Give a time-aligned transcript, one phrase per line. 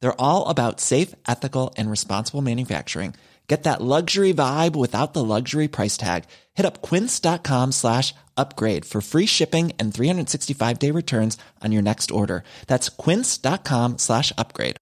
[0.00, 3.14] They're all about safe, ethical, and responsible manufacturing.
[3.48, 6.24] Get that luxury vibe without the luxury price tag.
[6.54, 12.10] Hit up quince.com slash upgrade for free shipping and 365 day returns on your next
[12.10, 12.44] order.
[12.66, 14.76] That's quince.com slash upgrade.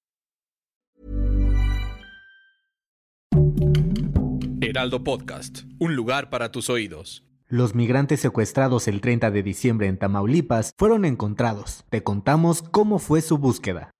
[4.61, 7.23] Heraldo Podcast, un lugar para tus oídos.
[7.49, 11.85] Los migrantes secuestrados el 30 de diciembre en Tamaulipas fueron encontrados.
[11.89, 13.93] Te contamos cómo fue su búsqueda.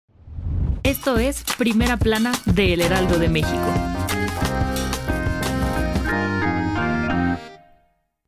[0.87, 3.67] Esto es Primera Plana de El Heraldo de México.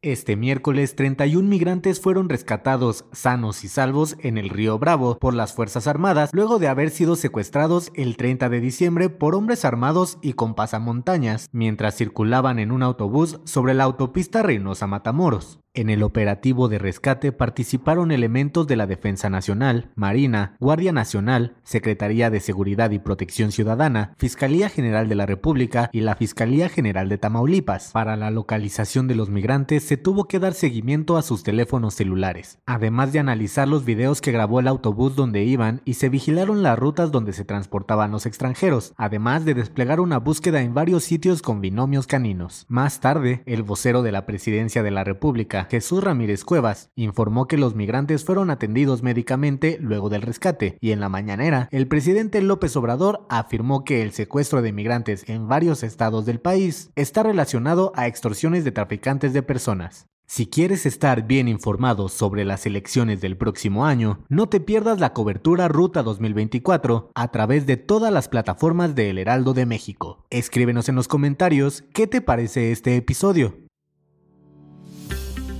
[0.02, 5.52] Este miércoles, 31 migrantes fueron rescatados sanos y salvos en el río Bravo por las
[5.52, 10.32] Fuerzas Armadas luego de haber sido secuestrados el 30 de diciembre por hombres armados y
[10.32, 15.60] con pasamontañas mientras circulaban en un autobús sobre la autopista Reynosa Matamoros.
[15.78, 22.30] En el operativo de rescate participaron elementos de la Defensa Nacional, Marina, Guardia Nacional, Secretaría
[22.30, 27.18] de Seguridad y Protección Ciudadana, Fiscalía General de la República y la Fiscalía General de
[27.18, 27.92] Tamaulipas.
[27.92, 32.58] Para la localización de los migrantes se tuvo que dar seguimiento a sus teléfonos celulares,
[32.66, 36.76] además de analizar los videos que grabó el autobús donde iban y se vigilaron las
[36.76, 41.60] rutas donde se transportaban los extranjeros, además de desplegar una búsqueda en varios sitios con
[41.60, 42.66] binomios caninos.
[42.66, 47.56] Más tarde, el vocero de la Presidencia de la República, Jesús Ramírez Cuevas, informó que
[47.56, 52.76] los migrantes fueron atendidos médicamente luego del rescate, y en la mañanera, el presidente López
[52.76, 58.06] Obrador afirmó que el secuestro de migrantes en varios estados del país está relacionado a
[58.06, 60.08] extorsiones de traficantes de personas.
[60.30, 65.14] Si quieres estar bien informado sobre las elecciones del próximo año, no te pierdas la
[65.14, 70.26] cobertura Ruta 2024 a través de todas las plataformas de El Heraldo de México.
[70.28, 73.67] Escríbenos en los comentarios qué te parece este episodio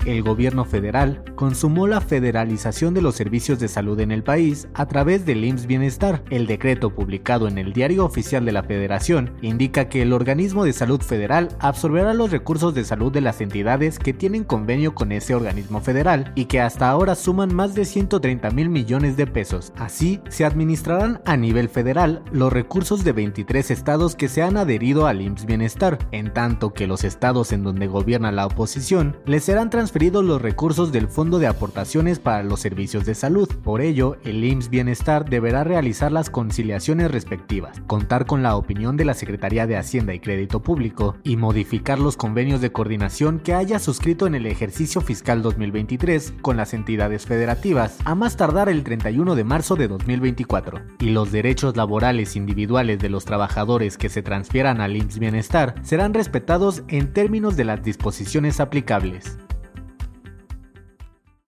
[0.09, 4.87] el gobierno federal consumó la federalización de los servicios de salud en el país a
[4.87, 6.25] través del IMSS Bienestar.
[6.31, 10.73] El decreto publicado en el Diario Oficial de la Federación indica que el organismo de
[10.73, 15.35] salud federal absorberá los recursos de salud de las entidades que tienen convenio con ese
[15.35, 19.75] organismo federal y que hasta ahora suman más de 130 mil millones de pesos.
[19.77, 25.07] Así, se administrarán a nivel federal los recursos de 23 estados que se han adherido
[25.07, 29.69] al IMSS Bienestar, en tanto que los estados en donde gobierna la oposición les serán
[29.69, 33.49] transferidos los recursos del Fondo de Aportaciones para los Servicios de Salud.
[33.65, 39.05] Por ello, el IMSS Bienestar deberá realizar las conciliaciones respectivas, contar con la opinión de
[39.05, 43.81] la Secretaría de Hacienda y Crédito Público y modificar los convenios de coordinación que haya
[43.81, 49.35] suscrito en el ejercicio fiscal 2023 con las entidades federativas a más tardar el 31
[49.35, 50.81] de marzo de 2024.
[51.01, 56.15] Y los derechos laborales individuales de los trabajadores que se transfieran al IMSS Bienestar serán
[56.15, 59.39] respetados en términos de las disposiciones aplicables.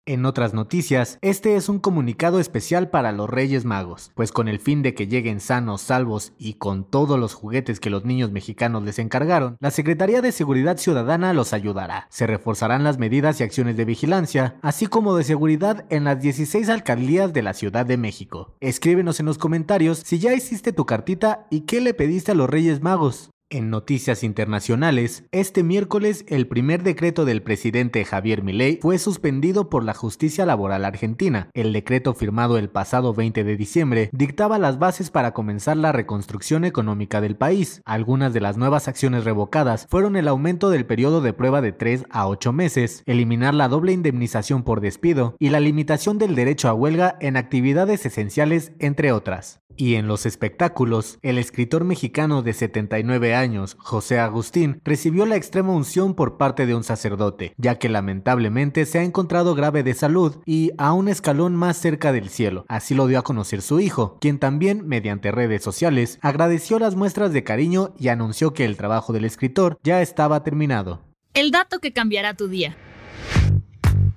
[0.06, 4.59] En otras noticias, este es un comunicado especial para los Reyes Magos, pues con el
[4.59, 8.82] fin de que lleguen sanos, salvos y con todos los juguetes que los niños mexicanos
[8.82, 12.06] les encargaron, la Secretaría de Seguridad Ciudadana los ayudará.
[12.10, 16.69] Se reforzarán las medidas y acciones de vigilancia, así como de seguridad en las 16
[16.69, 18.54] alcaldías de la Ciudad de México.
[18.60, 22.50] Escríbenos en los comentarios si ya hiciste tu cartita y qué le pediste a los
[22.50, 23.31] Reyes Magos.
[23.50, 29.84] En noticias internacionales, este miércoles el primer decreto del presidente Javier Milei fue suspendido por
[29.84, 31.50] la justicia laboral argentina.
[31.55, 36.65] El decreto firmado el pasado 20 de diciembre dictaba las bases para comenzar la reconstrucción
[36.65, 37.81] económica del país.
[37.84, 42.06] Algunas de las nuevas acciones revocadas fueron el aumento del periodo de prueba de 3
[42.11, 46.75] a 8 meses, eliminar la doble indemnización por despido y la limitación del derecho a
[46.75, 49.61] huelga en actividades esenciales, entre otras.
[49.76, 55.72] Y en los espectáculos, el escritor mexicano de 79 años, José Agustín, recibió la extrema
[55.72, 60.36] unción por parte de un sacerdote, ya que lamentablemente se ha encontrado grave de salud
[60.46, 62.64] y a un escalón más cerca del cielo.
[62.68, 67.32] Así lo dio a conocer su hijo, quien también, mediante redes sociales, agradeció las muestras
[67.32, 71.02] de cariño y anunció que el trabajo del escritor ya estaba terminado.
[71.34, 72.76] El dato que cambiará tu día.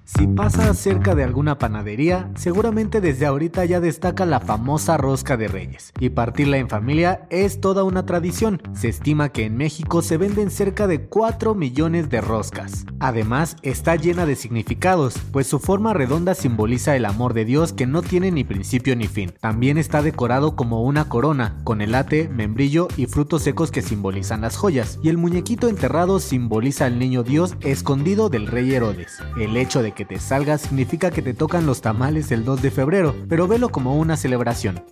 [0.07, 5.50] Si pasa cerca de alguna panadería, seguramente desde ahorita ya destaca la famosa rosca de
[5.50, 5.92] reyes.
[6.00, 8.62] Y partirla en familia es toda una tradición.
[8.74, 12.86] Se estima que en México se venden cerca de 4 millones de roscas.
[13.01, 17.86] Además, está llena de significados, pues su forma redonda simboliza el amor de Dios que
[17.86, 19.33] no tiene ni principio ni fin.
[19.42, 24.56] También está decorado como una corona, con elate, membrillo y frutos secos que simbolizan las
[24.56, 25.00] joyas.
[25.04, 29.21] Y el muñequito enterrado simboliza al niño Dios escondido del rey Herodes.
[29.38, 32.71] El hecho de que te salga significa que te tocan los tamales el 2 de
[32.71, 34.85] febrero, pero velo como una celebración.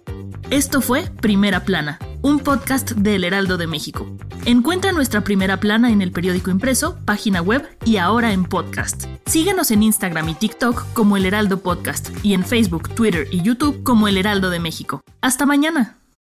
[0.50, 4.08] Esto fue Primera Plana, un podcast del Heraldo de México.
[4.46, 9.06] Encuentra nuestra Primera Plana en el periódico impreso, página web y ahora en podcast.
[9.28, 13.84] Síguenos en Instagram y TikTok como El Heraldo Podcast y en Facebook, Twitter y YouTube
[13.84, 15.02] como El Heraldo de México.
[15.22, 15.98] Hasta mañana.